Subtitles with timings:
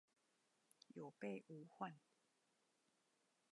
[0.95, 1.93] 有備無患